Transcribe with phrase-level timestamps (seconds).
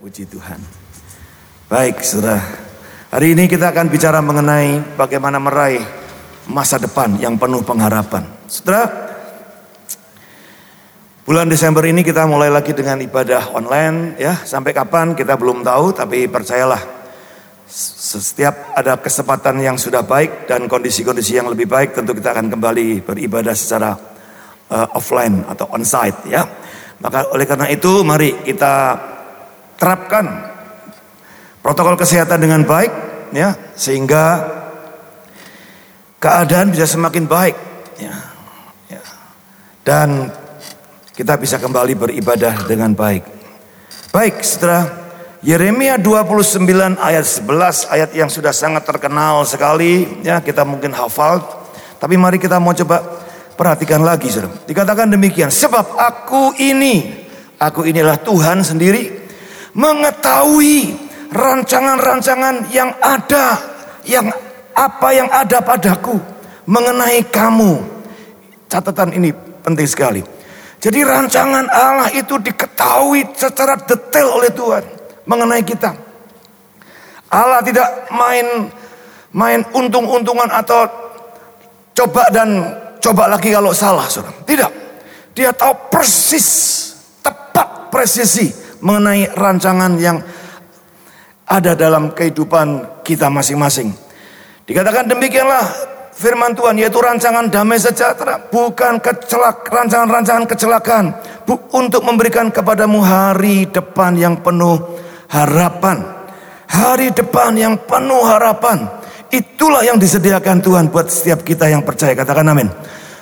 [0.00, 0.56] Puji Tuhan.
[1.68, 2.40] Baik, saudara.
[3.12, 5.84] Hari ini kita akan bicara mengenai bagaimana meraih
[6.48, 8.24] masa depan yang penuh pengharapan.
[8.48, 8.88] Saudara,
[11.28, 14.40] bulan Desember ini kita mulai lagi dengan ibadah online ya.
[14.40, 16.80] Sampai kapan kita belum tahu, tapi percayalah
[17.68, 23.04] setiap ada kesempatan yang sudah baik dan kondisi-kondisi yang lebih baik tentu kita akan kembali
[23.04, 23.92] beribadah secara
[24.64, 26.48] uh, offline atau onsite ya.
[27.04, 28.72] Maka oleh karena itu mari kita
[29.80, 30.28] terapkan
[31.64, 32.92] protokol kesehatan dengan baik
[33.32, 34.44] ya sehingga
[36.20, 37.56] keadaan bisa semakin baik
[37.96, 38.14] ya,
[38.92, 39.02] ya.
[39.80, 40.28] dan
[41.16, 43.24] kita bisa kembali beribadah dengan baik.
[44.12, 44.88] Baik, setelah
[45.40, 46.64] Yeremia 29
[47.00, 51.40] ayat 11 ayat yang sudah sangat terkenal sekali ya kita mungkin hafal
[51.96, 53.00] tapi mari kita mau coba
[53.56, 54.52] perhatikan lagi saudara.
[54.64, 57.24] Dikatakan demikian sebab aku ini
[57.60, 59.19] aku inilah Tuhan sendiri
[59.74, 60.94] mengetahui
[61.30, 63.58] rancangan-rancangan yang ada,
[64.02, 64.26] yang
[64.74, 66.18] apa yang ada padaku
[66.66, 67.78] mengenai kamu.
[68.70, 69.30] Catatan ini
[69.62, 70.22] penting sekali.
[70.80, 74.84] Jadi rancangan Allah itu diketahui secara detail oleh Tuhan
[75.28, 75.92] mengenai kita.
[77.30, 78.46] Allah tidak main
[79.30, 80.88] main untung-untungan atau
[81.94, 82.48] coba dan
[82.98, 84.34] coba lagi kalau salah, saudara.
[84.42, 84.72] Tidak.
[85.36, 86.48] Dia tahu persis,
[87.22, 88.50] tepat presisi
[88.80, 90.20] mengenai rancangan yang
[91.50, 93.90] ada dalam kehidupan kita masing-masing.
[94.68, 95.66] Dikatakan demikianlah
[96.14, 101.10] firman Tuhan yaitu rancangan damai sejahtera bukan kecelak rancangan-rancangan kecelakaan
[101.42, 104.78] bu, untuk memberikan kepadamu hari depan yang penuh
[105.26, 106.22] harapan.
[106.70, 108.86] Hari depan yang penuh harapan.
[109.30, 112.14] Itulah yang disediakan Tuhan buat setiap kita yang percaya.
[112.14, 112.70] Katakan amin.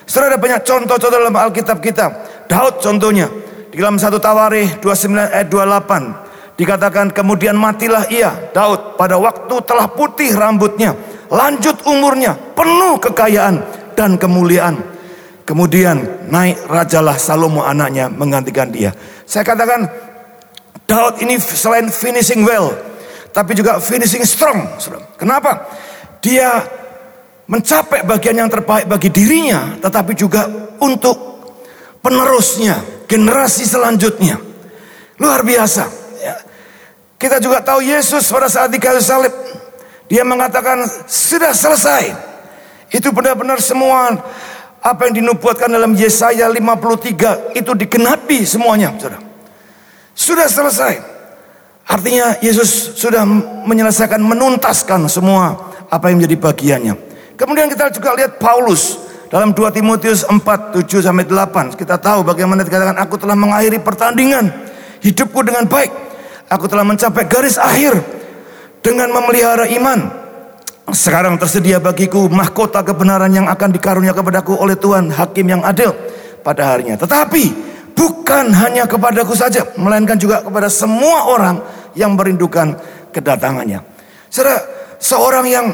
[0.04, 2.06] Saudara banyak contoh-contoh dalam Alkitab kita.
[2.48, 3.28] Daud contohnya
[3.78, 10.34] dalam satu Tawarikh 29 ayat 28 dikatakan kemudian matilah ia Daud pada waktu telah putih
[10.34, 10.98] rambutnya,
[11.30, 13.62] lanjut umurnya, penuh kekayaan
[13.94, 14.82] dan kemuliaan.
[15.46, 18.90] Kemudian naik rajalah Salomo anaknya menggantikan dia.
[19.24, 19.86] Saya katakan
[20.84, 22.74] Daud ini selain finishing well,
[23.30, 24.66] tapi juga finishing strong.
[25.14, 25.70] Kenapa?
[26.18, 26.66] Dia
[27.46, 30.50] mencapai bagian yang terbaik bagi dirinya, tetapi juga
[30.82, 31.16] untuk
[32.02, 34.36] penerusnya generasi selanjutnya.
[35.18, 35.88] Luar biasa.
[36.20, 36.36] Ya.
[37.18, 39.32] Kita juga tahu Yesus pada saat di kayu salib.
[40.06, 42.14] Dia mengatakan sudah selesai.
[42.92, 44.14] Itu benar-benar semua
[44.78, 48.94] apa yang dinubuatkan dalam Yesaya 53 itu digenapi semuanya.
[48.94, 49.18] Saudara.
[50.14, 50.94] Sudah selesai.
[51.88, 53.24] Artinya Yesus sudah
[53.64, 55.56] menyelesaikan menuntaskan semua
[55.88, 56.94] apa yang menjadi bagiannya.
[57.34, 62.64] Kemudian kita juga lihat Paulus dalam 2 Timotius 4, 7 sampai 8 kita tahu bagaimana
[62.64, 64.48] dikatakan aku telah mengakhiri pertandingan
[65.04, 65.92] hidupku dengan baik.
[66.48, 68.00] Aku telah mencapai garis akhir
[68.80, 70.08] dengan memelihara iman.
[70.88, 75.92] Sekarang tersedia bagiku mahkota kebenaran yang akan dikarunia kepadaku oleh Tuhan hakim yang adil
[76.40, 76.96] pada harinya.
[76.96, 77.52] Tetapi
[77.92, 81.60] bukan hanya kepadaku saja, melainkan juga kepada semua orang
[81.92, 82.80] yang merindukan
[83.12, 83.84] kedatangannya.
[84.32, 84.64] Saudara,
[84.96, 85.66] seorang yang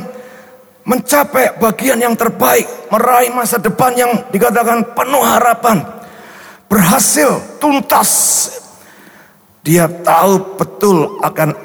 [0.85, 5.81] mencapai bagian yang terbaik, meraih masa depan yang dikatakan penuh harapan,
[6.69, 8.13] berhasil tuntas.
[9.65, 11.57] Dia tahu betul akan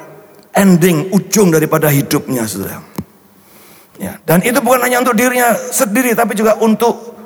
[0.56, 2.80] ending ujung daripada hidupnya, saudara.
[4.00, 7.20] Ya, dan itu bukan hanya untuk dirinya sendiri, tapi juga untuk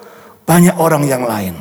[0.49, 1.53] banyak orang yang lain.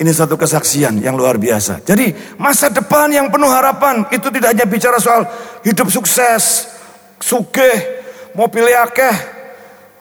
[0.00, 1.84] Ini satu kesaksian yang luar biasa.
[1.84, 5.28] Jadi masa depan yang penuh harapan itu tidak hanya bicara soal
[5.60, 6.72] hidup sukses,
[7.20, 8.00] sugih,
[8.32, 9.39] mobil yakeh,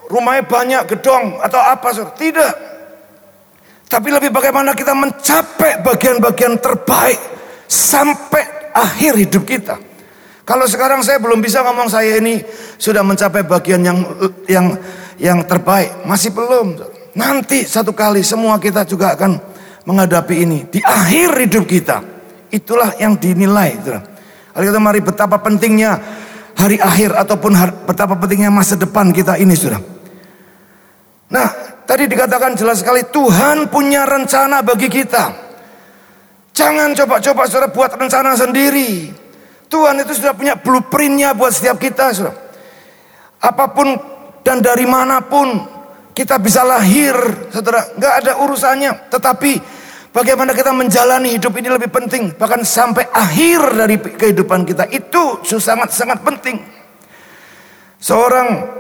[0.10, 1.94] rumahnya banyak, gedong atau apa.
[1.94, 2.54] Tidak.
[3.90, 7.18] Tapi lebih bagaimana kita mencapai bagian-bagian terbaik
[7.66, 9.78] sampai akhir hidup kita.
[10.46, 12.42] Kalau sekarang saya belum bisa ngomong saya ini
[12.82, 13.98] sudah mencapai bagian yang
[14.50, 14.66] yang
[15.22, 16.74] yang terbaik, masih belum.
[17.14, 19.38] Nanti satu kali semua kita juga akan
[19.86, 21.98] menghadapi ini di akhir hidup kita.
[22.50, 23.78] Itulah yang dinilai.
[24.54, 26.02] Kalau kita mari betapa pentingnya
[26.58, 27.54] hari akhir ataupun
[27.86, 29.99] betapa pentingnya masa depan kita ini sudah.
[31.30, 31.48] Nah,
[31.86, 35.30] tadi dikatakan jelas sekali Tuhan punya rencana bagi kita.
[36.58, 39.14] Jangan coba-coba saudara buat rencana sendiri.
[39.70, 42.12] Tuhan itu sudah punya blueprintnya buat setiap kita.
[42.12, 42.36] Saudara.
[43.40, 43.94] Apa pun
[44.42, 45.54] dan dari mana pun
[46.18, 47.16] kita bisa lahir,
[47.54, 47.94] saudara.
[47.96, 49.14] Gak ada urusannya.
[49.14, 49.52] Tetapi
[50.10, 52.34] bagaimana kita menjalani hidup ini lebih penting.
[52.34, 56.58] Bahkan sampai akhir dari kehidupan kita itu sangat-sangat penting.
[58.02, 58.79] Seorang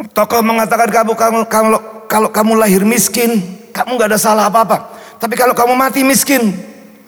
[0.00, 1.12] Tokoh mengatakan kamu
[1.44, 3.36] kalau kalau kamu lahir miskin,
[3.70, 4.96] kamu nggak ada salah apa-apa.
[5.20, 6.56] Tapi kalau kamu mati miskin,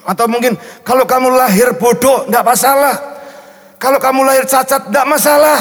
[0.05, 0.55] atau mungkin
[0.85, 2.95] kalau kamu lahir bodoh, nggak masalah.
[3.81, 5.59] Kalau kamu lahir cacat tidak masalah.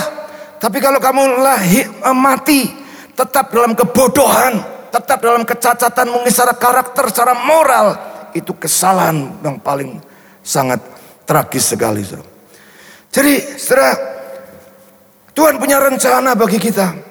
[0.62, 2.70] Tapi kalau kamu lahir eh, mati
[3.18, 4.62] tetap dalam kebodohan,
[4.94, 7.98] tetap dalam kecacatan mungkin secara karakter, secara moral,
[8.38, 9.98] itu kesalahan yang paling
[10.46, 10.78] sangat
[11.26, 12.06] tragis sekali.
[13.12, 13.94] Jadi, setelah
[15.34, 17.11] Tuhan punya rencana bagi kita.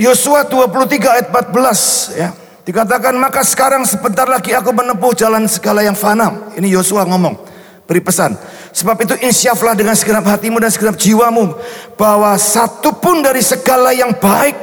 [0.00, 2.32] Yosua 23 ayat 14 ya.
[2.64, 6.56] Dikatakan maka sekarang sebentar lagi aku menempuh jalan segala yang fana.
[6.56, 7.36] Ini Yosua ngomong
[7.84, 8.32] beri pesan.
[8.72, 11.52] Sebab itu insyaflah dengan segenap hatimu dan segenap jiwamu
[12.00, 14.56] bahwa satu pun dari segala yang baik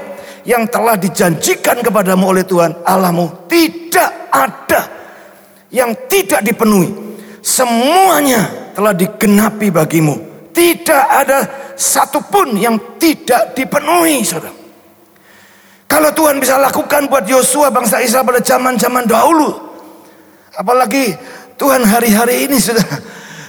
[0.48, 4.82] yang telah dijanjikan kepadamu oleh Tuhan Allahmu tidak ada
[5.70, 6.90] yang tidak dipenuhi.
[7.46, 10.16] Semuanya telah digenapi bagimu.
[10.50, 11.46] Tidak ada
[11.78, 14.57] satupun yang tidak dipenuhi, saudara.
[15.88, 19.56] Kalau Tuhan bisa lakukan buat Yosua bangsa Israel pada zaman-zaman dahulu,
[20.52, 21.16] apalagi
[21.56, 22.84] Tuhan hari-hari ini sudah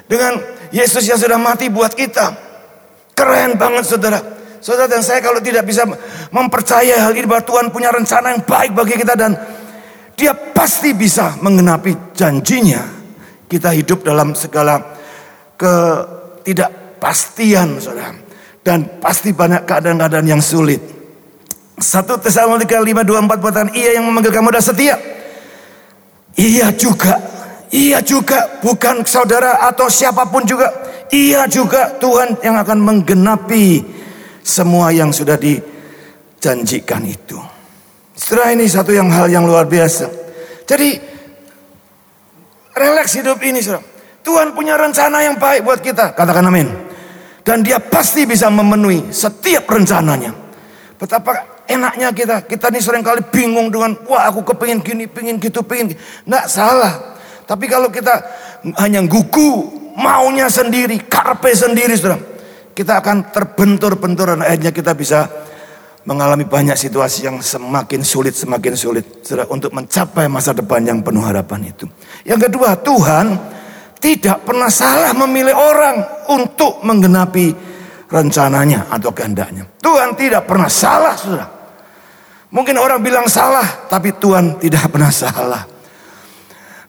[0.06, 0.38] dengan
[0.70, 2.30] Yesus yang sudah mati buat kita.
[3.18, 4.38] Keren banget saudara.
[4.58, 5.86] Saudara dan saya kalau tidak bisa
[6.34, 9.38] mempercaya hal ini bahwa Tuhan punya rencana yang baik bagi kita dan
[10.18, 12.82] dia pasti bisa mengenapi janjinya.
[13.46, 14.82] Kita hidup dalam segala
[15.54, 18.14] ketidakpastian saudara.
[18.62, 20.97] Dan pasti banyak keadaan-keadaan yang sulit.
[21.78, 24.98] 1 Tesalonika 5, 24 buatan ia yang memanggil kamu dah setia.
[26.38, 27.18] Ia juga
[27.68, 30.72] ia juga bukan saudara atau siapa pun juga.
[31.08, 33.80] Ia juga Tuhan yang akan menggenapi
[34.44, 37.40] semua yang sudah dijanjikan itu.
[38.12, 40.04] Setelah ini satu yang hal yang luar biasa.
[40.68, 41.00] Jadi
[42.76, 43.84] relax hidup ini saudara.
[44.20, 46.12] Tuhan punya rencana yang baik buat kita.
[46.12, 46.68] Katakan amin.
[47.40, 50.28] Dan dia pasti bisa memenuhi setiap rencananya.
[51.00, 52.36] Betapa enaknya kita.
[52.48, 55.94] Kita ini sering kali bingung dengan, wah aku kepingin gini, pingin gitu, pingin.
[56.24, 57.14] Nggak salah.
[57.44, 58.24] Tapi kalau kita
[58.80, 62.18] hanya gugu, maunya sendiri, karpe sendiri, saudara.
[62.72, 65.28] Kita akan terbentur-bentur dan akhirnya kita bisa
[66.06, 69.04] mengalami banyak situasi yang semakin sulit, semakin sulit.
[69.20, 71.84] Saudara, untuk mencapai masa depan yang penuh harapan itu.
[72.24, 73.26] Yang kedua, Tuhan
[73.98, 75.96] tidak pernah salah memilih orang
[76.30, 77.50] untuk menggenapi
[78.06, 79.66] rencananya atau kehendaknya.
[79.82, 81.57] Tuhan tidak pernah salah, saudara.
[82.48, 85.62] Mungkin orang bilang salah, tapi Tuhan tidak pernah salah.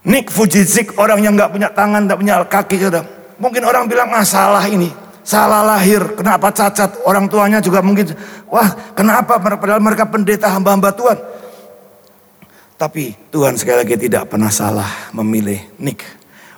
[0.08, 3.04] Nick Fujitzik orang yang nggak punya tangan, nggak punya kaki sudah.
[3.36, 4.88] Mungkin orang bilang ah salah ini,
[5.24, 7.04] salah lahir, kenapa cacat?
[7.04, 8.08] Orang tuanya juga mungkin,
[8.48, 11.20] wah kenapa padahal mereka pendeta hamba-hamba Tuhan.
[12.80, 16.08] Tapi Tuhan sekali lagi tidak pernah salah memilih Nick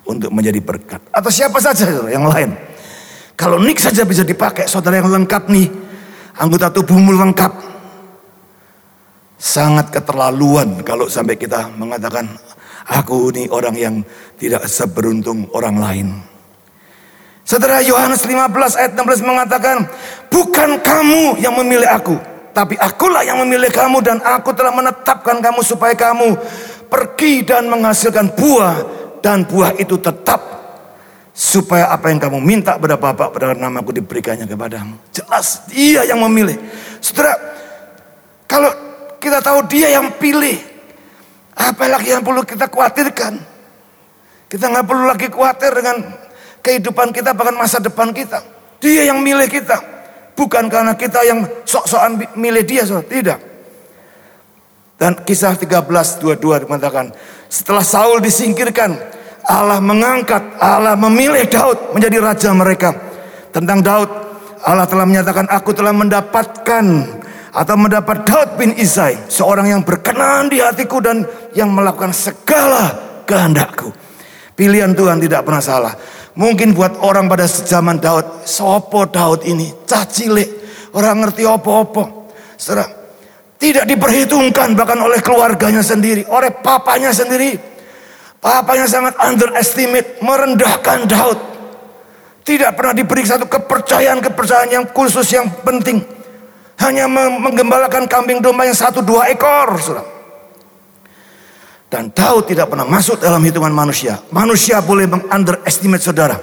[0.05, 1.01] untuk menjadi berkat.
[1.09, 2.53] Atau siapa saja yang lain.
[3.33, 5.65] Kalau Nick saja bisa dipakai, saudara yang lengkap nih,
[6.37, 7.70] anggota tubuhmu lengkap.
[9.41, 12.29] Sangat keterlaluan kalau sampai kita mengatakan
[12.91, 13.95] Aku ini orang yang
[14.41, 16.07] tidak seberuntung orang lain.
[17.45, 19.87] Saudara Yohanes 15 ayat 16 mengatakan,
[20.31, 22.15] bukan kamu yang memilih aku,
[22.55, 26.37] tapi akulah yang memilih kamu dan aku telah menetapkan kamu supaya kamu
[26.87, 28.75] pergi dan menghasilkan buah
[29.19, 30.39] dan buah itu tetap
[31.31, 34.95] supaya apa yang kamu minta pada Bapak pada namaku diberikannya kepadamu.
[35.15, 36.59] Jelas dia yang memilih.
[36.99, 37.35] Saudara,
[38.45, 38.90] kalau
[39.21, 40.71] kita tahu dia yang pilih,
[41.55, 43.33] Apalagi yang perlu kita khawatirkan.
[44.47, 45.97] Kita nggak perlu lagi khawatir dengan
[46.63, 48.41] kehidupan kita bahkan masa depan kita.
[48.81, 49.77] Dia yang milih kita.
[50.35, 52.83] Bukan karena kita yang sok-sokan milih dia.
[52.87, 53.03] So.
[53.03, 53.39] Tidak.
[54.97, 57.13] Dan kisah 13.22 mengatakan.
[57.51, 58.95] Setelah Saul disingkirkan.
[59.45, 60.41] Allah mengangkat.
[60.57, 62.95] Allah memilih Daud menjadi raja mereka.
[63.53, 64.09] Tentang Daud.
[64.61, 66.85] Allah telah menyatakan aku telah mendapatkan
[67.51, 72.95] atau mendapat Daud bin Isai, seorang yang berkenan di hatiku dan yang melakukan segala
[73.27, 73.91] kehendakku.
[74.55, 75.93] Pilihan Tuhan tidak pernah salah.
[76.31, 80.47] Mungkin buat orang pada zaman Daud, sopo Daud ini, cacilik,
[80.95, 82.31] orang ngerti opo-opo.
[82.55, 82.87] Saudara,
[83.59, 87.59] tidak diperhitungkan bahkan oleh keluarganya sendiri, oleh papanya sendiri.
[88.41, 91.39] Papanya sangat underestimate, merendahkan Daud.
[92.41, 96.20] Tidak pernah diberi satu kepercayaan-kepercayaan yang khusus yang penting.
[96.81, 99.77] Hanya menggembalakan kambing domba yang satu dua ekor.
[99.77, 100.21] Saudara.
[101.91, 104.15] Dan Daud tidak pernah masuk dalam hitungan manusia.
[104.31, 106.39] Manusia boleh meng-underestimate saudara.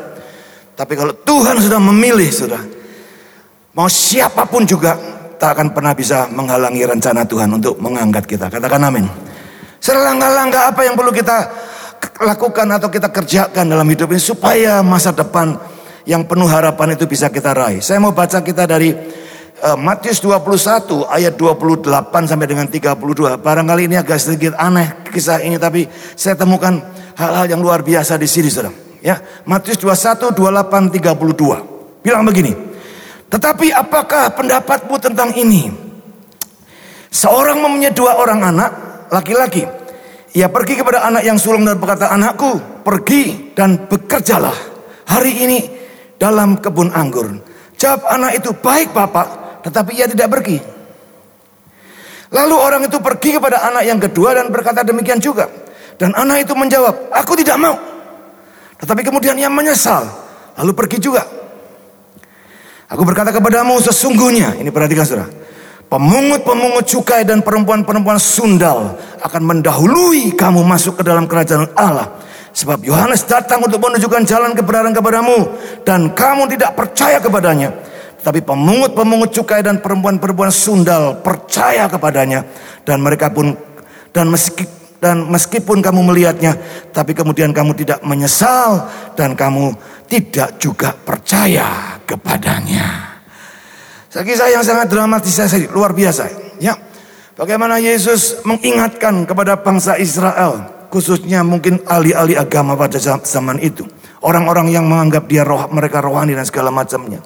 [0.77, 2.69] Tapi kalau Tuhan sudah memilih saudara.
[3.73, 4.93] Mau siapa pun juga
[5.41, 8.53] tak akan pernah bisa menghalangi rencana Tuhan untuk mengangkat kita.
[8.53, 9.07] Katakan amin.
[9.81, 11.49] Selangkah-langkah apa yang perlu kita
[12.21, 15.57] lakukan atau kita kerjakan dalam hidup ini supaya masa depan
[16.05, 17.81] yang penuh harapan itu bisa kita raih.
[17.81, 18.93] Saya mau baca kita dari
[19.59, 23.43] Matius 21 ayat 28 sampai dengan 32.
[23.43, 26.79] Barangkali ini agak sedikit aneh kisah ini tapi saya temukan
[27.19, 28.71] hal-hal yang luar biasa di sini Saudara.
[29.03, 32.07] Ya, Matius 21, 28, 32.
[32.07, 32.55] Bilang begini.
[33.29, 35.71] Tetapi apakah pendapatmu tentang ini?
[37.11, 38.71] Seorang mempunyai dua orang anak
[39.11, 39.67] laki-laki.
[40.39, 44.55] Ia pergi kepada anak yang sulung dan berkata, anakku pergi dan bekerjalah
[45.09, 45.59] hari ini
[46.21, 47.27] dalam kebun anggur.
[47.79, 50.57] Jawab anak itu, baik bapak, tetapi ia tidak pergi.
[52.33, 55.45] Lalu orang itu pergi kepada anak yang kedua dan berkata demikian juga.
[56.01, 57.77] Dan anak itu menjawab, aku tidak mau.
[58.81, 60.09] Tetapi kemudian ia menyesal,
[60.57, 61.27] lalu pergi juga.
[62.89, 65.29] Aku berkata kepadamu sesungguhnya, ini perhatikan saudara.
[65.89, 72.13] Pemungut-pemungut cukai dan perempuan-perempuan sundal akan mendahului kamu masuk ke dalam kerajaan Allah.
[72.53, 75.49] Sebab Yohanes datang untuk menunjukkan jalan kebenaran kepadamu
[75.85, 77.73] dan kamu tidak percaya kepadanya.
[78.29, 82.45] Tapi pemungut-pemungut cukai dan perempuan-perempuan sundal percaya kepadanya
[82.85, 83.57] dan mereka pun
[84.13, 84.69] dan meski
[85.01, 86.53] dan meskipun kamu melihatnya
[86.93, 88.85] tapi kemudian kamu tidak menyesal
[89.17, 89.73] dan kamu
[90.13, 93.17] tidak juga percaya kepadanya.
[94.13, 96.29] Kisah yang sangat dramatis saya luar biasa
[96.61, 96.77] ya.
[97.33, 103.89] Bagaimana Yesus mengingatkan kepada bangsa Israel khususnya mungkin ahli-ahli agama pada zaman itu.
[104.21, 107.25] Orang-orang yang menganggap dia roh, mereka rohani dan segala macamnya.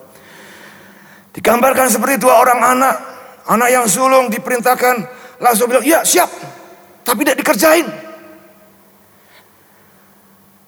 [1.33, 2.97] Digambarkan seperti dua orang anak.
[3.49, 5.03] Anak yang sulung diperintahkan
[5.43, 6.29] langsung bilang, ya siap.
[7.03, 7.87] Tapi tidak dikerjain.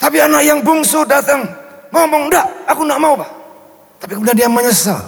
[0.01, 1.47] Tapi anak yang bungsu datang
[1.95, 3.31] ngomong, enggak, aku enggak mau pak.
[4.03, 5.05] Tapi kemudian dia menyesal.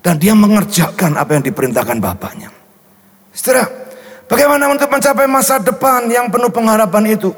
[0.00, 2.48] Dan dia mengerjakan apa yang diperintahkan bapaknya.
[3.34, 3.68] Setelah,
[4.28, 7.32] bagaimana untuk mencapai masa depan yang penuh pengharapan itu?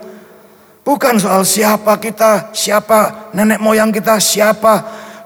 [0.82, 4.82] Bukan soal siapa kita, siapa nenek moyang kita, siapa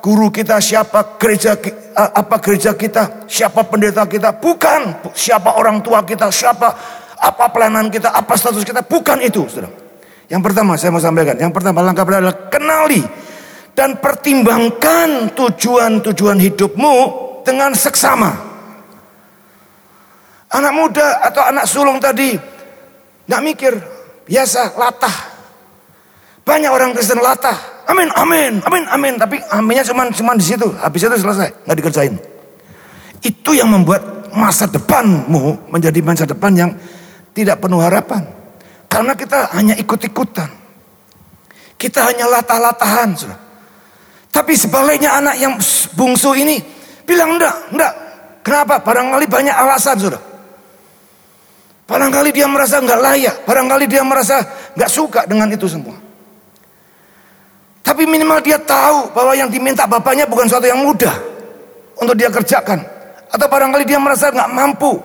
[0.07, 1.19] guru kita, siapa?
[1.19, 1.59] Gereja
[1.99, 5.11] apa gereja kita, siapa pendeta kita, bukan.
[5.11, 6.71] Siapa orang tua kita, siapa
[7.19, 9.75] apa pelayanan kita, apa status kita, bukan itu, Saudara.
[10.31, 13.03] Yang pertama saya mau sampaikan, yang pertama langkah pertama adalah kenali
[13.75, 16.95] dan pertimbangkan tujuan-tujuan hidupmu
[17.43, 18.31] dengan seksama.
[20.51, 22.35] Anak muda atau anak sulung tadi
[23.27, 23.75] nggak mikir,
[24.27, 25.17] biasa latah.
[26.47, 29.15] Banyak orang Kristen latah, Amin, amin, amin, amin.
[29.15, 30.67] Tapi aminnya cuma cuma di situ.
[30.83, 32.15] Habis itu selesai, nggak dikerjain.
[33.23, 36.71] Itu yang membuat masa depanmu menjadi masa depan yang
[37.31, 38.27] tidak penuh harapan.
[38.91, 40.51] Karena kita hanya ikut-ikutan.
[41.79, 43.09] Kita hanya latah-latahan.
[43.15, 43.39] Sudah.
[44.35, 45.55] Tapi sebaliknya anak yang
[45.95, 46.59] bungsu ini
[47.07, 47.93] bilang enggak, enggak.
[48.43, 48.83] Kenapa?
[48.83, 50.23] Barangkali banyak alasan sudah.
[51.87, 53.37] Barangkali dia merasa enggak layak.
[53.47, 54.43] Barangkali dia merasa
[54.75, 56.06] enggak suka dengan itu semua.
[57.87, 61.15] Tapi minimal dia tahu bahwa yang diminta bapaknya bukan sesuatu yang mudah
[62.03, 62.83] untuk dia kerjakan.
[63.31, 64.99] Atau barangkali dia merasa nggak mampu.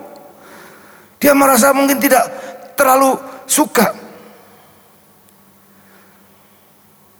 [1.21, 2.25] Dia merasa mungkin tidak
[2.73, 3.93] terlalu suka.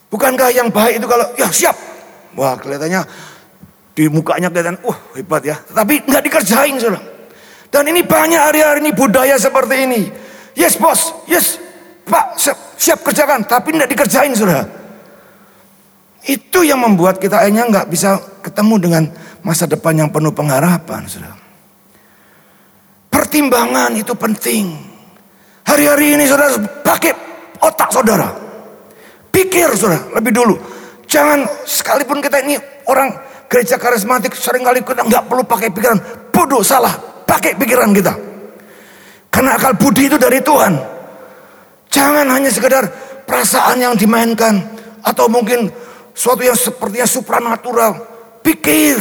[0.09, 1.77] Bukankah yang baik itu kalau ya siap.
[2.33, 3.05] Wah kelihatannya
[3.93, 5.61] di mukanya kelihatan wah hebat ya.
[5.61, 7.05] Tapi nggak dikerjain saudara.
[7.69, 10.01] Dan ini banyak hari-hari ini budaya seperti ini.
[10.57, 11.61] Yes bos, yes
[12.09, 13.45] pak siap, siap kerjakan.
[13.45, 14.80] Tapi nggak dikerjain saudara.
[16.21, 19.03] Itu yang membuat kita akhirnya nggak bisa ketemu dengan
[19.41, 21.37] masa depan yang penuh pengharapan, saudara.
[23.09, 24.77] Pertimbangan itu penting.
[25.65, 27.11] Hari-hari ini saudara pakai
[27.57, 28.29] otak saudara.
[29.33, 30.55] Pikir saudara lebih dulu.
[31.09, 32.55] Jangan sekalipun kita ini
[32.87, 33.11] orang
[33.51, 35.99] gereja karismatik sering kali kita nggak perlu pakai pikiran.
[36.31, 36.93] Bodoh salah,
[37.25, 38.13] pakai pikiran kita.
[39.31, 40.73] Karena akal budi itu dari Tuhan.
[41.91, 42.87] Jangan hanya sekedar
[43.27, 44.59] perasaan yang dimainkan
[45.03, 45.67] atau mungkin
[46.11, 47.93] Suatu yang sepertinya supranatural.
[48.43, 48.99] Pikir.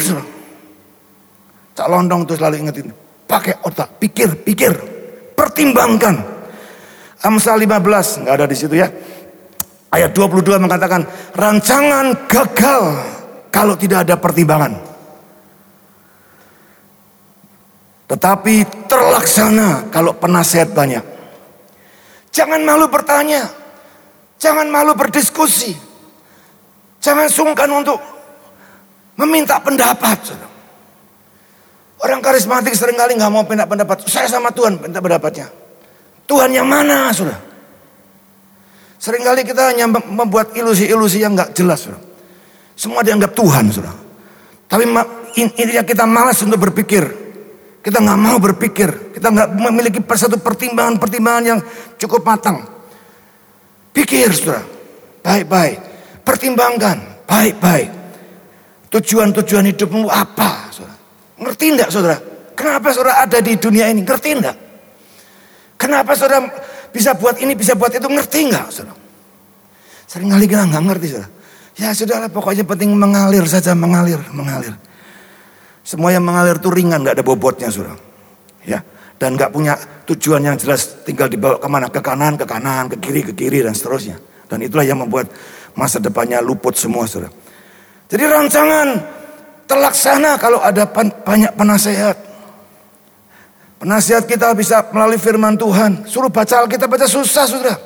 [1.74, 2.88] Cak Londong tuh selalu ingetin.
[3.26, 3.98] Pakai otak.
[3.98, 4.72] Pikir, pikir.
[5.34, 6.18] Pertimbangkan.
[7.20, 8.24] Amsal 15.
[8.24, 8.88] nggak ada di situ ya.
[9.90, 11.02] Ayat 22 mengatakan.
[11.34, 12.82] Rancangan gagal.
[13.50, 14.78] Kalau tidak ada pertimbangan.
[18.10, 21.02] Tetapi terlaksana kalau penasehat banyak.
[22.34, 23.46] Jangan malu bertanya.
[24.38, 25.89] Jangan malu berdiskusi.
[27.00, 27.96] Jangan sungkan untuk
[29.16, 30.36] meminta pendapat.
[32.00, 34.04] Orang karismatik sering kali nggak mau minta pendapat.
[34.08, 35.48] Saya sama Tuhan minta pendapatnya.
[36.24, 37.36] Tuhan yang mana, sudah?
[39.00, 42.00] Seringkali kita hanya membuat ilusi-ilusi yang nggak jelas, sudah.
[42.76, 43.92] Semua dianggap Tuhan, sudah.
[44.68, 44.84] Tapi
[45.40, 47.04] intinya kita malas untuk berpikir.
[47.80, 49.16] Kita nggak mau berpikir.
[49.16, 51.60] Kita nggak memiliki satu pertimbangan-pertimbangan yang
[51.96, 52.64] cukup matang.
[53.92, 54.62] Pikir, sudah.
[55.20, 55.89] Baik-baik.
[56.30, 57.90] Pertimbangkan baik-baik.
[58.94, 60.70] Tujuan-tujuan hidupmu apa?
[60.70, 60.94] Saudara?
[61.42, 62.16] Ngerti enggak saudara?
[62.54, 64.06] Kenapa saudara ada di dunia ini?
[64.06, 64.56] Ngerti enggak?
[65.74, 66.46] Kenapa saudara
[66.94, 68.06] bisa buat ini, bisa buat itu?
[68.06, 68.94] Ngerti enggak saudara?
[70.06, 71.30] Sering kali kita nggak ngerti saudara.
[71.74, 74.74] Ya sudahlah pokoknya penting mengalir saja, mengalir, mengalir.
[75.82, 77.98] Semua yang mengalir itu ringan, nggak ada bobotnya saudara.
[78.62, 78.86] Ya,
[79.18, 79.74] dan nggak punya
[80.06, 83.66] tujuan yang jelas, tinggal dibawa ke mana, ke kanan, ke kanan, ke kiri, ke kiri
[83.66, 84.20] dan seterusnya.
[84.50, 85.30] Dan itulah yang membuat
[85.74, 87.32] masa depannya luput semua saudara.
[88.10, 88.88] Jadi rancangan
[89.70, 90.82] terlaksana kalau ada
[91.22, 92.16] banyak penasehat.
[93.80, 96.04] Penasihat kita bisa melalui firman Tuhan.
[96.04, 97.76] Suruh baca Alkitab baca susah sudah.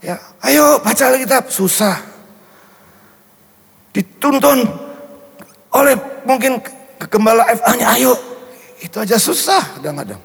[0.00, 0.16] Ya,
[0.48, 1.98] ayo baca Alkitab susah.
[3.92, 4.64] Dituntun
[5.76, 6.62] oleh mungkin
[7.10, 8.16] gembala FA-nya ayo.
[8.80, 10.22] Itu aja susah kadang-kadang.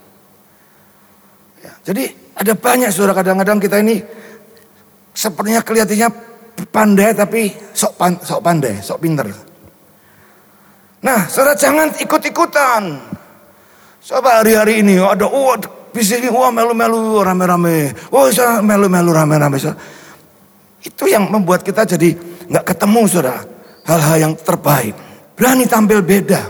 [1.60, 2.04] Ya, jadi
[2.38, 4.00] ada banyak sudah kadang-kadang kita ini
[5.18, 6.10] sepertinya kelihatannya
[6.70, 9.26] pandai tapi sok, pan, sok pandai, sok pinter.
[11.02, 12.84] Nah, saudara jangan ikut-ikutan.
[14.08, 15.58] Coba hari-hari ini ada oh
[15.92, 17.92] di sini wah melu-melu rame-rame.
[18.14, 19.58] Oh saya melu-melu rame-rame.
[20.86, 22.14] Itu yang membuat kita jadi
[22.48, 23.42] nggak ketemu saudara
[23.84, 24.96] hal-hal yang terbaik.
[25.34, 26.48] Berani tampil beda.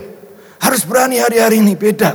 [0.62, 2.14] Harus berani hari-hari ini beda.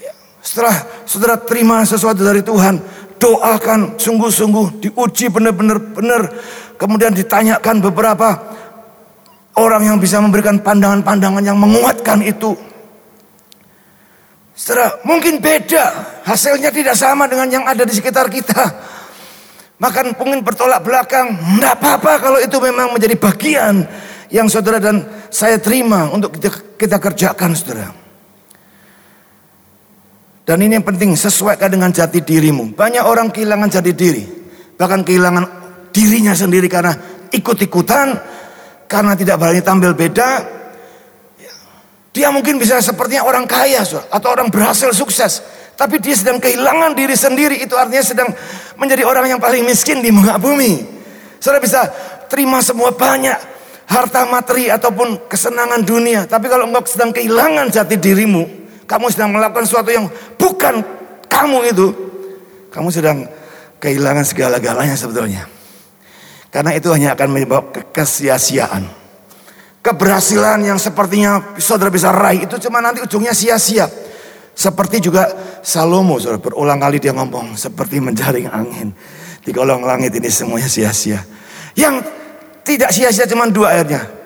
[0.00, 2.80] Ya, setelah saudara terima sesuatu dari Tuhan,
[3.18, 6.22] doakan sungguh-sungguh, diuji benar-benar benar.
[6.78, 8.38] Kemudian ditanyakan beberapa
[9.58, 12.54] orang yang bisa memberikan pandangan-pandangan yang menguatkan itu.
[14.54, 15.84] Setelah mungkin beda,
[16.26, 18.62] hasilnya tidak sama dengan yang ada di sekitar kita.
[19.78, 23.86] Bahkan mungkin bertolak belakang, tidak apa-apa kalau itu memang menjadi bagian
[24.30, 27.97] yang saudara dan saya terima untuk kita, kita kerjakan saudara.
[30.48, 32.72] Dan ini yang penting, sesuaikan dengan jati dirimu.
[32.72, 34.24] Banyak orang kehilangan jati diri.
[34.80, 35.44] Bahkan kehilangan
[35.92, 36.96] dirinya sendiri karena
[37.28, 38.16] ikut-ikutan.
[38.88, 40.40] Karena tidak berani tampil beda.
[42.16, 45.44] Dia mungkin bisa sepertinya orang kaya atau orang berhasil sukses.
[45.76, 47.60] Tapi dia sedang kehilangan diri sendiri.
[47.60, 48.32] Itu artinya sedang
[48.80, 50.80] menjadi orang yang paling miskin di muka bumi.
[51.44, 51.92] Saudara bisa
[52.32, 53.36] terima semua banyak
[53.84, 56.24] harta materi ataupun kesenangan dunia.
[56.24, 58.57] Tapi kalau engkau sedang kehilangan jati dirimu,
[58.88, 60.08] kamu sedang melakukan sesuatu yang
[60.40, 60.80] bukan
[61.28, 61.86] kamu itu,
[62.72, 63.28] kamu sedang
[63.78, 65.44] kehilangan segala-galanya sebetulnya.
[66.48, 68.98] Karena itu hanya akan menyebabkan kesia-siaan
[69.88, 73.88] keberhasilan yang sepertinya saudara bisa raih itu cuma nanti ujungnya sia-sia.
[74.58, 75.30] Seperti juga
[75.62, 78.90] Salomo, saudara berulang kali dia ngomong seperti menjaring angin
[79.40, 81.22] di kolong langit ini semuanya sia-sia.
[81.78, 82.04] Yang
[82.66, 84.17] tidak sia-sia cuma dua airnya.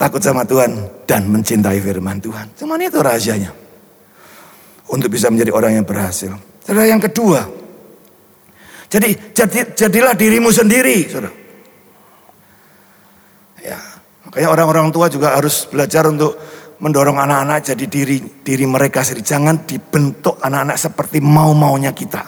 [0.00, 2.56] Takut sama Tuhan dan mencintai firman Tuhan.
[2.56, 3.52] Cuma itu rahasianya.
[4.88, 6.32] Untuk bisa menjadi orang yang berhasil.
[6.64, 7.44] Saudara yang kedua.
[8.88, 11.36] Jadi jadi, jadilah dirimu sendiri, saudara.
[13.60, 13.76] Ya,
[14.24, 16.32] Makanya orang-orang tua juga harus belajar untuk
[16.80, 19.26] mendorong anak-anak jadi diri diri mereka sendiri.
[19.26, 22.24] Jangan dibentuk anak-anak seperti mau-maunya kita.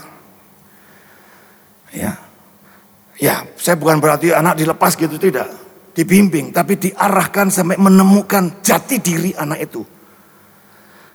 [1.97, 2.13] Ya.
[3.17, 5.47] Ya, saya bukan berarti anak dilepas gitu tidak.
[5.93, 9.85] Dibimbing, tapi diarahkan sampai menemukan jati diri anak itu.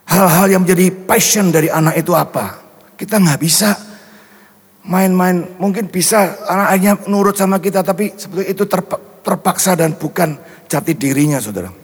[0.06, 2.62] Hal-hal yang menjadi passion dari anak itu apa?
[2.94, 3.74] Kita nggak bisa
[4.86, 5.58] main-main.
[5.58, 8.64] Mungkin bisa anaknya nurut sama kita, tapi sebetulnya itu
[9.26, 10.38] terpaksa dan bukan
[10.70, 11.74] jati dirinya saudara.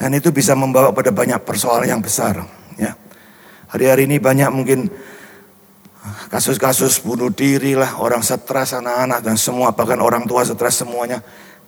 [0.00, 2.40] Dan itu bisa membawa pada banyak persoalan yang besar.
[2.80, 2.96] Ya.
[3.68, 4.88] Hari-hari ini banyak mungkin
[6.32, 11.20] kasus-kasus bunuh diri lah, orang stres, anak-anak dan semua, bahkan orang tua stres semuanya.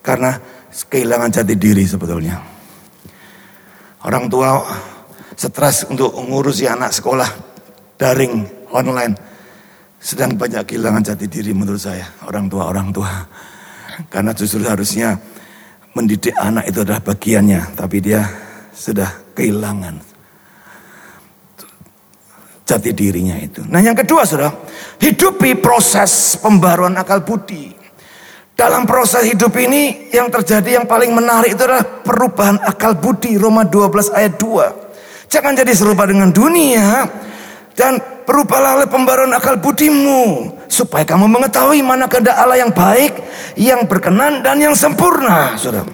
[0.03, 0.35] Karena
[0.69, 2.37] kehilangan jati diri sebetulnya.
[4.03, 4.59] Orang tua
[5.39, 7.31] stres untuk mengurusi anak sekolah
[7.95, 9.15] daring online.
[10.03, 12.11] Sedang banyak kehilangan jati diri menurut saya.
[12.27, 13.23] Orang tua-orang tua.
[14.11, 15.15] Karena justru harusnya
[15.95, 18.25] mendidik anak itu adalah bagiannya, tapi dia
[18.73, 20.01] sudah kehilangan
[22.65, 23.61] jati dirinya itu.
[23.69, 24.49] Nah yang kedua sudah
[24.97, 27.82] hidupi proses pembaruan akal budi.
[28.63, 33.67] Dalam proses hidup ini yang terjadi yang paling menarik itu adalah perubahan akal budi Roma
[33.67, 35.27] 12 ayat 2.
[35.27, 37.03] Jangan jadi serupa dengan dunia
[37.75, 43.19] dan berubahlah oleh pembaruan akal budimu supaya kamu mengetahui mana kehendak Allah yang baik,
[43.59, 45.91] yang berkenan dan yang sempurna, Saudara.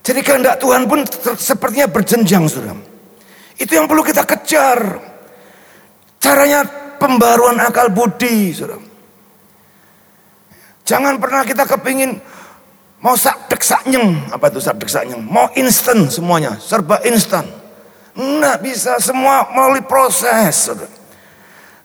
[0.00, 1.04] Jadi kehendak Tuhan pun
[1.36, 2.72] sepertinya berjenjang, Saudara.
[3.60, 4.80] Itu yang perlu kita kejar.
[6.16, 6.64] Caranya
[6.96, 8.83] pembaruan akal budi, Saudara.
[10.84, 12.20] Jangan pernah kita kepingin
[13.00, 15.24] mau sak dek nyeng, apa itu sak dek nyeng?
[15.24, 17.48] Mau instan semuanya, serba instan.
[18.14, 20.70] Nggak bisa semua melalui proses.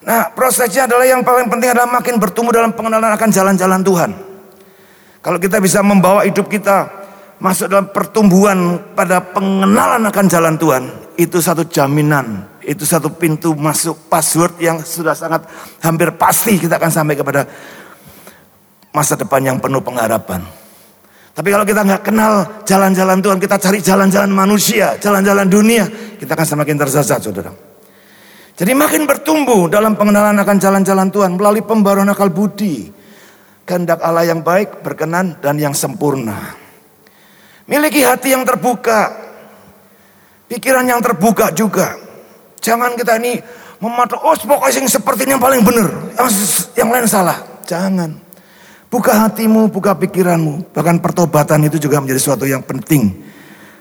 [0.03, 4.11] Nah prosesnya adalah yang paling penting adalah makin bertumbuh dalam pengenalan akan jalan-jalan Tuhan.
[5.19, 6.87] Kalau kita bisa membawa hidup kita
[7.39, 10.83] masuk dalam pertumbuhan pada pengenalan akan jalan Tuhan,
[11.19, 15.43] itu satu jaminan, itu satu pintu masuk password yang sudah sangat
[15.83, 17.47] hampir pasti kita akan sampai kepada
[18.93, 20.41] masa depan yang penuh pengharapan.
[21.33, 22.33] Tapi kalau kita nggak kenal
[22.67, 25.87] jalan-jalan Tuhan, kita cari jalan-jalan manusia, jalan-jalan dunia,
[26.19, 27.53] kita akan semakin tersesat, saudara.
[28.59, 32.91] Jadi makin bertumbuh dalam pengenalan akan jalan-jalan Tuhan melalui pembaruan akal budi.
[33.63, 36.59] Kehendak Allah yang baik, berkenan, dan yang sempurna.
[37.71, 39.15] Miliki hati yang terbuka.
[40.51, 41.95] Pikiran yang terbuka juga.
[42.59, 43.39] Jangan kita ini
[43.79, 45.87] mematok, oh pokoknya yang seperti ini yang paling benar.
[46.19, 46.29] Yang,
[46.75, 47.39] yang lain salah.
[47.63, 48.28] Jangan.
[48.89, 50.73] Buka hatimu, buka pikiranmu.
[50.73, 53.13] Bahkan pertobatan itu juga menjadi sesuatu yang penting.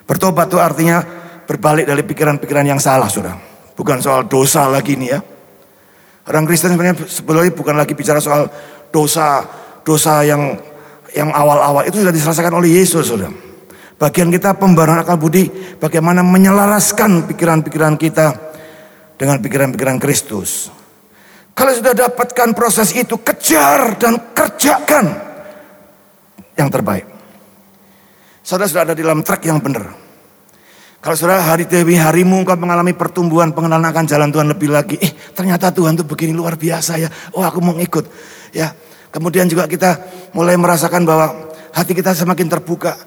[0.05, 1.01] Bertobat itu artinya
[1.49, 3.33] berbalik dari pikiran-pikiran yang salah, sudah.
[3.73, 5.21] Bukan soal dosa lagi nih ya.
[6.29, 8.53] Orang Kristen sebenarnya sebelumnya bukan lagi bicara soal
[8.93, 9.49] dosa,
[9.81, 10.61] dosa yang
[11.17, 13.33] yang awal-awal itu sudah diselesaikan oleh Yesus, sudah.
[13.97, 15.49] Bagian kita pembaruan akal budi,
[15.81, 18.37] bagaimana menyelaraskan pikiran-pikiran kita
[19.17, 20.69] dengan pikiran-pikiran Kristus.
[21.59, 25.11] Kalau sudah dapatkan proses itu, kejar dan kerjakan
[26.55, 27.03] yang terbaik.
[28.47, 29.91] Saudara sudah ada di dalam track yang benar.
[31.03, 34.97] Kalau saudara hari demi harimu engkau mengalami pertumbuhan pengenalan akan jalan Tuhan lebih lagi.
[35.03, 37.11] Eh ternyata Tuhan tuh begini luar biasa ya.
[37.35, 38.07] Oh aku mau ikut.
[38.55, 38.75] Ya.
[39.11, 39.99] Kemudian juga kita
[40.35, 42.99] mulai merasakan bahwa hati kita semakin terbuka.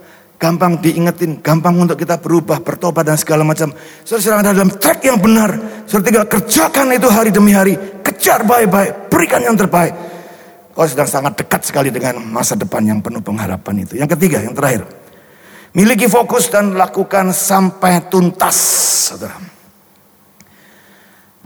[0.41, 3.69] Gampang diingetin, gampang untuk kita berubah, bertobat dan segala macam.
[4.01, 5.53] Saudara sedang ada dalam track yang benar.
[5.85, 7.77] Saudara tinggal kerjakan itu hari demi hari.
[8.01, 9.93] Kejar baik-baik, berikan yang terbaik.
[10.73, 14.01] Kau sedang sangat dekat sekali dengan masa depan yang penuh pengharapan itu.
[14.01, 14.89] Yang ketiga, yang terakhir.
[15.77, 18.57] Miliki fokus dan lakukan sampai tuntas.
[19.13, 19.37] Saudara.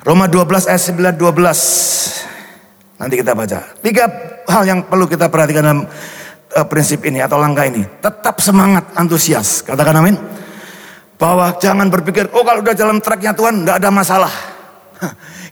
[0.08, 2.96] Roma 12 ayat 9 12.
[2.96, 3.60] Nanti kita baca.
[3.84, 4.08] Tiga
[4.48, 5.84] hal yang perlu kita perhatikan dalam
[6.56, 7.84] uh, prinsip ini atau langkah ini.
[8.00, 9.62] Tetap semangat, antusias.
[9.62, 10.16] Katakan amin.
[11.20, 14.34] Bahwa jangan berpikir, oh kalau udah jalan tracknya Tuhan, nggak ada masalah.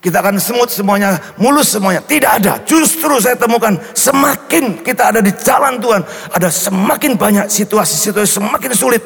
[0.04, 2.04] Kita akan semut semuanya, mulus semuanya.
[2.04, 2.60] Tidak ada.
[2.68, 6.04] Justru saya temukan semakin kita ada di jalan Tuhan,
[6.36, 9.04] ada semakin banyak situasi-situasi semakin sulit.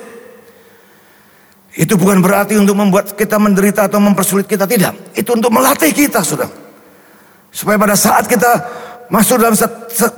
[1.78, 5.14] Itu bukan berarti untuk membuat kita menderita atau mempersulit kita, tidak.
[5.14, 6.50] Itu untuk melatih kita, sudah.
[7.54, 8.50] Supaya pada saat kita
[9.08, 9.56] masuk dalam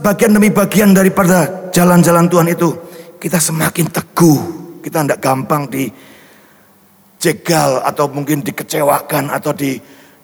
[0.02, 2.70] bagian demi bagian daripada jalan-jalan Tuhan itu,
[3.22, 4.40] kita semakin teguh.
[4.80, 9.76] Kita tidak gampang dijegal atau mungkin dikecewakan atau di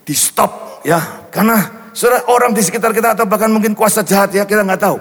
[0.05, 1.27] di stop ya.
[1.27, 1.59] Karena
[1.91, 4.97] saudara orang di sekitar kita atau bahkan mungkin kuasa jahat ya kita nggak tahu.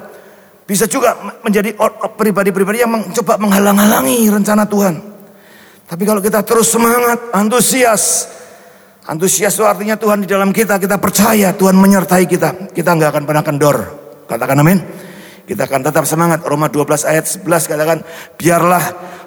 [0.64, 1.12] Bisa juga
[1.44, 1.76] menjadi
[2.16, 4.96] pribadi-pribadi yang mencoba menghalang-halangi rencana Tuhan.
[5.84, 8.24] Tapi kalau kita terus semangat antusias
[9.08, 13.24] antusias itu artinya Tuhan di dalam kita kita percaya Tuhan menyertai kita kita nggak akan
[13.24, 13.76] pernah kendor
[14.28, 14.78] katakan amin
[15.44, 17.98] kita akan tetap semangat Roma 12 ayat 11 katakan
[18.40, 18.84] biarlah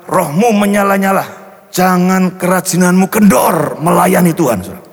[0.10, 1.26] rohmu menyala-nyala
[1.70, 4.88] jangan kerajinanmu kendor melayani Tuhan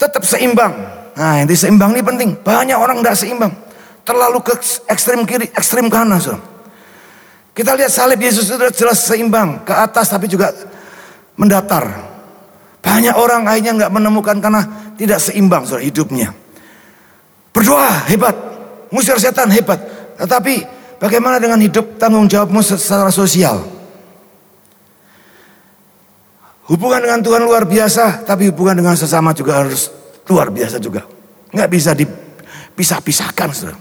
[0.00, 0.72] tetap seimbang.
[1.12, 2.30] Nah, yang seimbang ini penting.
[2.40, 3.52] Banyak orang tidak seimbang.
[4.00, 4.56] Terlalu ke
[4.88, 6.16] ekstrim kiri, ekstrim kanan.
[6.16, 6.40] So.
[7.52, 9.60] Kita lihat salib Yesus itu jelas seimbang.
[9.68, 10.56] Ke atas tapi juga
[11.36, 12.09] mendatar.
[12.80, 14.62] Banyak orang akhirnya nggak menemukan karena
[14.96, 16.32] tidak seimbang so, hidupnya.
[17.52, 18.36] Berdoa hebat.
[18.90, 19.78] Musir setan hebat.
[20.18, 20.66] Tetapi
[20.98, 23.62] bagaimana dengan hidup tanggung jawabmu secara sosial?
[26.70, 29.90] Hubungan dengan Tuhan luar biasa, tapi hubungan dengan sesama juga harus
[30.30, 31.02] luar biasa juga.
[31.50, 33.78] Nggak bisa dipisah-pisahkan, saudara.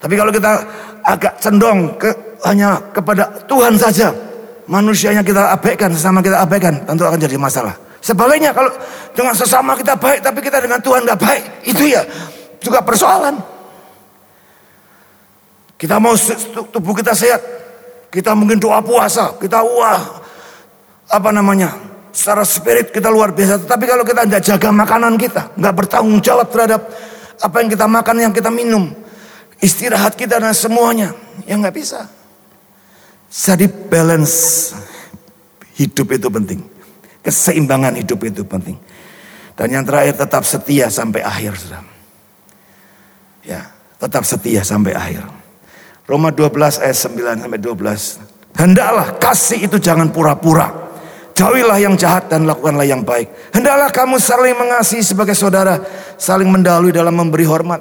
[0.00, 0.52] Tapi kalau kita
[1.04, 2.08] agak cendong ke,
[2.48, 4.14] hanya kepada Tuhan saja,
[4.68, 7.74] manusianya kita abaikan, sesama kita abaikan, tentu akan jadi masalah.
[7.98, 8.70] Sebaliknya kalau
[9.16, 12.04] dengan sesama kita baik, tapi kita dengan Tuhan nggak baik, itu ya
[12.62, 13.34] juga persoalan.
[15.78, 16.14] Kita mau
[16.70, 17.42] tubuh kita sehat,
[18.12, 20.22] kita mungkin doa puasa, kita wah
[21.08, 21.74] apa namanya
[22.12, 23.66] secara spirit kita luar biasa.
[23.66, 26.82] Tetapi kalau kita tidak jaga makanan kita, nggak bertanggung jawab terhadap
[27.38, 28.90] apa yang kita makan, yang kita minum,
[29.62, 31.14] istirahat kita dan semuanya,
[31.46, 32.17] ya nggak bisa.
[33.28, 34.72] Jadi balance
[35.76, 36.60] hidup itu penting,
[37.20, 38.76] keseimbangan hidup itu penting.
[39.52, 41.82] Dan yang terakhir tetap setia sampai akhir, sudah.
[43.44, 43.68] Ya,
[44.00, 45.28] tetap setia sampai akhir.
[46.08, 48.56] Roma 12 ayat 9 sampai 12.
[48.56, 50.88] Hendaklah kasih itu jangan pura-pura.
[51.36, 53.30] Jauhilah yang jahat dan lakukanlah yang baik.
[53.54, 55.78] Hendaklah kamu saling mengasihi sebagai saudara,
[56.18, 57.78] saling mendahului dalam memberi hormat.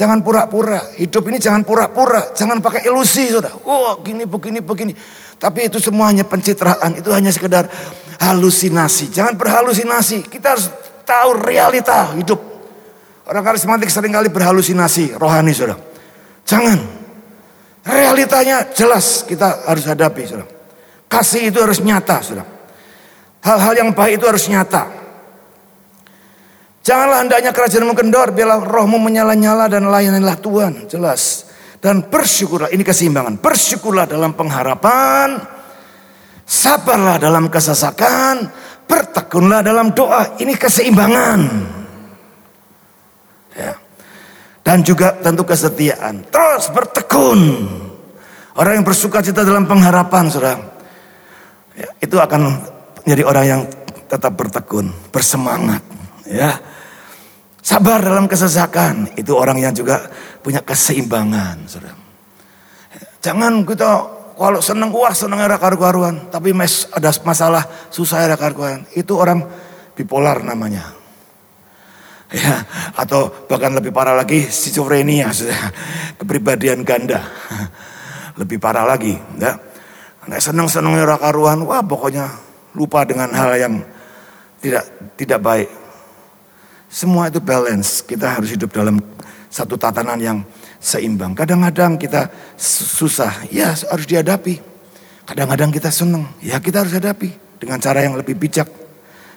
[0.00, 3.52] Jangan pura-pura, hidup ini jangan pura-pura, jangan pakai ilusi saudara.
[3.68, 4.96] Oh gini begini begini.
[5.36, 7.68] Tapi itu semuanya pencitraan, itu hanya sekedar
[8.16, 9.12] halusinasi.
[9.12, 10.72] Jangan berhalusinasi, kita harus
[11.04, 12.40] tahu realita hidup.
[13.28, 15.76] Orang karismatik sering kali berhalusinasi rohani saudara.
[16.48, 16.80] Jangan.
[17.84, 20.48] Realitanya jelas kita harus hadapi saudara.
[21.12, 22.48] Kasih itu harus nyata saudara.
[23.44, 24.99] Hal-hal yang baik itu harus nyata.
[26.80, 30.88] Janganlah hendaknya kerajaanmu kendor, biarlah rohmu menyala-nyala dan layanilah Tuhan.
[30.88, 31.52] Jelas.
[31.80, 33.40] Dan bersyukurlah, ini keseimbangan.
[33.40, 35.36] Bersyukurlah dalam pengharapan,
[36.44, 38.48] sabarlah dalam kesesakan,
[38.88, 40.36] bertekunlah dalam doa.
[40.40, 41.40] Ini keseimbangan.
[43.56, 43.72] Ya.
[44.64, 46.24] Dan juga tentu kesetiaan.
[46.32, 47.40] Terus bertekun.
[48.56, 50.60] Orang yang bersuka cita dalam pengharapan, saudara.
[51.76, 52.60] Ya, itu akan
[53.04, 53.60] menjadi orang yang
[54.04, 55.99] tetap bertekun, bersemangat.
[56.30, 56.62] Ya,
[57.60, 59.14] Sabar dalam kesesakan.
[59.14, 60.08] Itu orang yang juga
[60.40, 61.68] punya keseimbangan.
[61.68, 61.96] Saudara.
[63.20, 63.90] Jangan kita
[64.40, 66.32] kalau senang wah senang era karu-karuan.
[66.32, 67.62] Tapi mes, ada masalah
[67.92, 68.88] susah era karu-karuan.
[68.96, 69.44] Itu orang
[69.92, 70.96] bipolar namanya.
[72.30, 72.62] Ya,
[72.94, 75.34] atau bahkan lebih parah lagi schizophrenia,
[76.18, 77.26] kepribadian ganda.
[78.38, 79.58] Lebih parah lagi, ya.
[80.30, 82.30] Nek senang-senang era karuan, wah pokoknya
[82.78, 83.74] lupa dengan hal yang
[84.62, 84.86] tidak
[85.18, 85.79] tidak baik.
[86.90, 88.02] Semua itu balance.
[88.02, 88.98] Kita harus hidup dalam
[89.46, 90.38] satu tatanan yang
[90.82, 91.38] seimbang.
[91.38, 92.26] Kadang-kadang kita
[92.58, 94.58] susah, ya harus dihadapi.
[95.22, 97.30] Kadang-kadang kita senang, ya kita harus hadapi
[97.62, 98.66] dengan cara yang lebih bijak.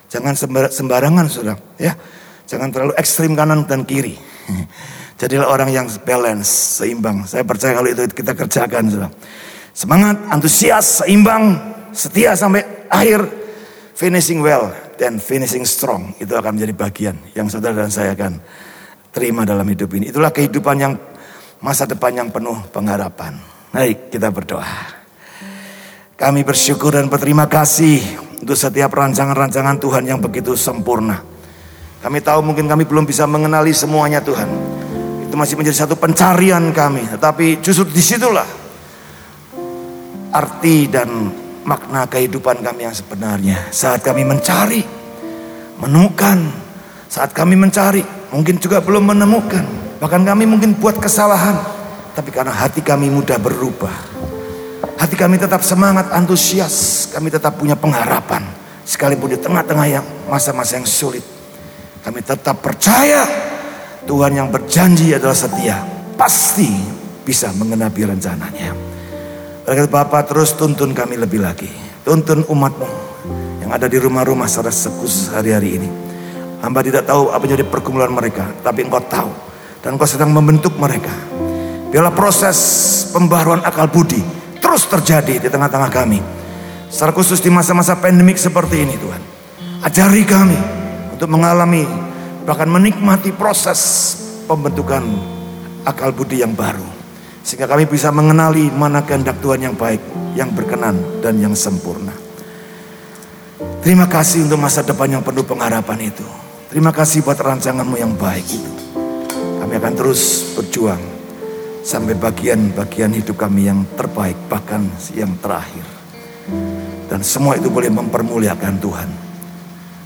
[0.10, 0.34] Jangan
[0.74, 1.62] sembarangan, saudara.
[1.78, 1.94] Ya,
[2.50, 4.18] jangan terlalu ekstrim kanan dan kiri.
[5.22, 7.30] Jadilah orang yang balance, seimbang.
[7.30, 9.14] Saya percaya kalau itu kita kerjakan, saudara.
[9.74, 11.62] Semangat, antusias, seimbang,
[11.94, 13.26] setia sampai akhir,
[13.94, 18.42] finishing well dan finishing strong itu akan menjadi bagian yang saudara dan saya akan
[19.14, 20.10] terima dalam hidup ini.
[20.10, 20.94] Itulah kehidupan yang
[21.62, 23.38] masa depan yang penuh pengharapan.
[23.70, 25.02] Baik, kita berdoa.
[26.18, 28.02] Kami bersyukur dan berterima kasih
[28.42, 31.22] untuk setiap rancangan-rancangan Tuhan yang begitu sempurna.
[32.04, 34.50] Kami tahu mungkin kami belum bisa mengenali semuanya Tuhan.
[35.26, 37.08] Itu masih menjadi satu pencarian kami.
[37.18, 38.46] Tetapi justru di situlah
[40.34, 41.10] arti dan
[41.64, 43.72] makna kehidupan kami yang sebenarnya.
[43.72, 44.84] Saat kami mencari,
[45.80, 46.40] menemukan,
[47.08, 49.64] saat kami mencari, mungkin juga belum menemukan.
[50.00, 51.56] Bahkan kami mungkin buat kesalahan,
[52.14, 53.96] tapi karena hati kami mudah berubah.
[55.00, 58.44] Hati kami tetap semangat, antusias, kami tetap punya pengharapan.
[58.84, 61.24] Sekalipun di tengah-tengah yang masa-masa yang sulit,
[62.04, 63.24] kami tetap percaya
[64.04, 65.80] Tuhan yang berjanji adalah setia.
[66.20, 66.68] Pasti
[67.24, 68.93] bisa mengenapi rencananya.
[69.64, 71.72] Oleh Bapak terus tuntun kami lebih lagi.
[72.04, 72.90] Tuntun umatmu
[73.64, 75.90] yang ada di rumah-rumah saudara sekus hari-hari ini.
[76.60, 78.44] Hamba tidak tahu apa jadi pergumulan mereka.
[78.60, 79.32] Tapi engkau tahu.
[79.80, 81.16] Dan engkau sedang membentuk mereka.
[81.96, 82.60] Biarlah proses
[83.16, 84.20] pembaruan akal budi
[84.60, 86.20] terus terjadi di tengah-tengah kami.
[86.92, 89.22] Secara khusus di masa-masa pandemik seperti ini Tuhan.
[89.80, 90.60] Ajari kami
[91.16, 91.88] untuk mengalami
[92.44, 93.80] bahkan menikmati proses
[94.44, 95.08] pembentukan
[95.88, 96.93] akal budi yang baru.
[97.44, 100.00] Sehingga kami bisa mengenali mana kehendak Tuhan yang baik,
[100.40, 102.16] yang berkenan, dan yang sempurna.
[103.84, 106.24] Terima kasih untuk masa depan yang penuh pengharapan itu.
[106.72, 108.72] Terima kasih buat rancanganmu yang baik itu.
[109.60, 111.04] Kami akan terus berjuang
[111.84, 115.84] sampai bagian-bagian hidup kami yang terbaik, bahkan yang terakhir.
[117.12, 119.10] Dan semua itu boleh mempermuliakan Tuhan.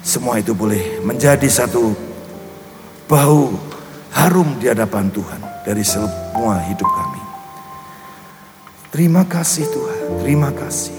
[0.02, 1.94] Semua itu boleh menjadi satu
[3.06, 3.54] bau
[4.12, 7.17] harum di hadapan Tuhan dari semua hidup kami.
[8.98, 10.98] Terima kasih Tuhan, terima kasih.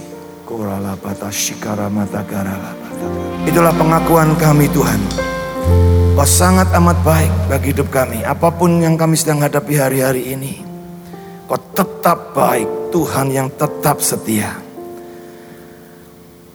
[3.42, 5.02] Itulah pengakuan kami Tuhan.
[6.14, 8.22] Kau sangat amat baik bagi hidup kami.
[8.22, 10.62] Apa pun yang kami sedang hadapi hari-hari ini.
[11.50, 14.54] Kau tetap baik, Tuhan yang tetap setia.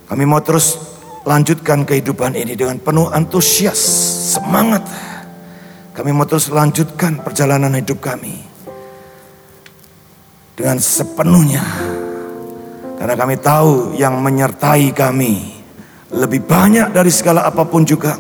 [0.07, 0.79] Kami mau terus
[1.27, 3.83] lanjutkan kehidupan ini dengan penuh antusias,
[4.31, 4.87] semangat.
[5.91, 8.52] Kami mau terus lanjutkan perjalanan hidup kami
[10.53, 11.65] dengan sepenuhnya.
[12.97, 15.59] Karena kami tahu yang menyertai kami
[16.13, 18.15] lebih banyak dari segala apa pun juga.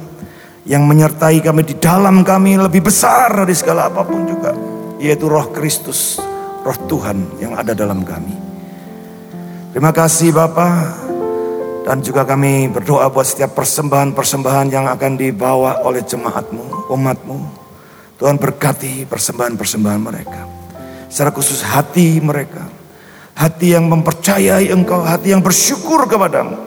[0.63, 4.51] Yang menyertai kami di dalam kami lebih besar dari segala apa pun juga.
[4.99, 6.19] Yaitu roh Kristus,
[6.63, 8.35] roh Tuhan yang ada dalam kami.
[9.75, 11.03] Terima kasih Bapak.
[11.83, 17.39] Dan juga kami berdoa buat setiap persembahan-persembahan yang akan dibawa oleh jemaatmu, umatmu.
[18.15, 20.62] Tuhan berkati persembahan-persembahan mereka.
[21.13, 22.65] Secara khusus hati mereka.
[23.37, 26.57] Hati yang mempercayai engkau, hati yang bersyukur kepadamu.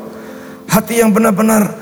[0.71, 1.75] Hati yang benar-benar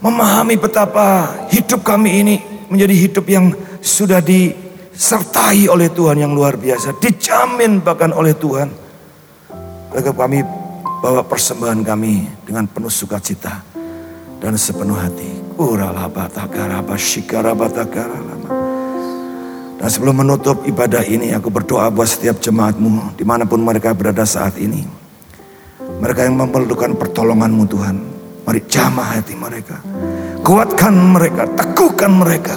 [0.00, 2.36] memahami betapa hidup kami ini
[2.72, 3.52] menjadi hidup yang
[3.84, 6.96] sudah disertai oleh Tuhan yang luar biasa.
[6.96, 8.72] Dijamin bahkan oleh Tuhan.
[9.92, 10.40] Maka kami
[11.04, 13.60] bawa persembahan kami dengan penuh sukacita
[14.40, 15.36] dan sepenuh hati.
[15.60, 18.25] Uralabatakara basikara batakara lama.
[19.76, 24.24] Dan sebelum menutup ibadah ini aku berdoa buat setiap jemaatmu di mana pun mereka berada
[24.24, 24.88] saat ini.
[26.00, 27.96] Mereka yang memerlukan pertolonganmu Tuhan.
[28.46, 29.82] Mari jamah hati mereka.
[30.46, 32.54] kuatkan mereka, teguhkan mereka.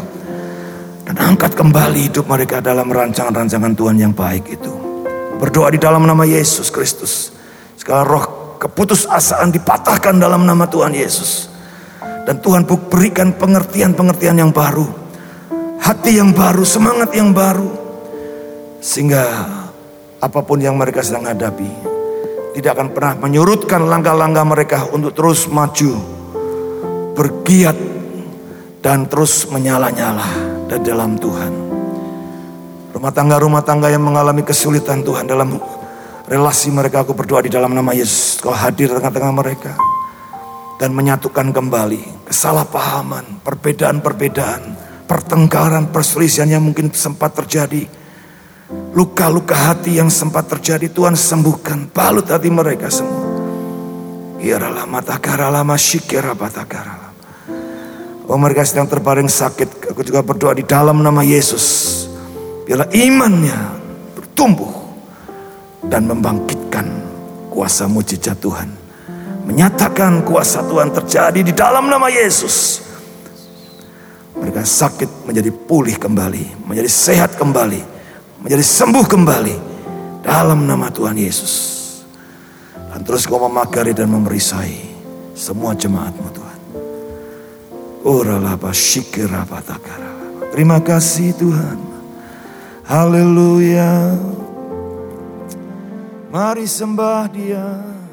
[1.10, 4.70] Dan angkat kembali hidup mereka dalam rancangan-rancangan Tuhan yang baik itu.
[5.42, 7.34] Berdoa di dalam nama Yesus Kristus.
[7.74, 8.26] Segala roh
[8.62, 11.50] keputusasaan dipatahkan dalam nama Tuhan Yesus.
[12.30, 14.99] Dan Tuhan berikan pengertian-pengertian yang baru.
[15.80, 17.72] Hati yang baru, semangat yang baru.
[18.84, 19.24] Sehingga
[20.20, 21.68] apa pun yang mereka sedang hadapi.
[22.56, 25.96] Tidak akan pernah menyurutkan langkah-langkah mereka untuk terus maju.
[27.16, 27.78] Bergiat
[28.84, 30.28] dan terus menyala-nyala
[30.68, 31.54] di dalam Tuhan.
[32.90, 35.56] Rumah tangga-rumah tangga yang mengalami kesulitan Tuhan dalam
[36.28, 38.44] relasi mereka aku berdoa di dalam nama Yesus.
[38.44, 39.74] Kau hadir tengah-tengah mereka.
[40.80, 47.90] Dan menyatukan kembali kesalahpahaman, perbedaan-perbedaan, pertengkaran, perselisihan yang mungkin sempat terjadi.
[48.94, 51.90] Luka-luka hati yang sempat terjadi Tuhan sembuhkan.
[51.90, 53.26] Balut hati mereka semua.
[54.38, 57.10] Iralah mata karalama syikira batakaralama.
[58.30, 59.90] Oh mereka sedang terbaring sakit.
[59.90, 62.06] Aku juga berdoa di dalam nama Yesus.
[62.70, 63.58] Biarlah imannya
[64.14, 64.70] bertumbuh
[65.90, 66.86] dan membangkitkan
[67.50, 68.70] kuasa mujizat Tuhan.
[69.50, 72.86] Menyatakan kuasa Tuhan terjadi di dalam nama Yesus.
[74.38, 77.82] Mereka sakit menjadi pulih kembali, menjadi sehat kembali,
[78.46, 79.56] menjadi sembuh kembali
[80.22, 81.54] dalam nama Tuhan Yesus.
[82.94, 84.78] Dan terus kau memagari dan memerisai
[85.34, 86.60] semua jemaatmu Tuhan.
[90.54, 91.78] Terima kasih Tuhan.
[92.90, 94.18] Haleluya.
[96.30, 97.66] Mari sembah dia,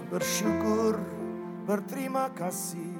[0.09, 0.96] bersyukur,
[1.68, 2.95] berterima kasih.